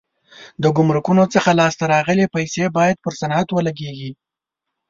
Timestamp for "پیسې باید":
2.35-2.97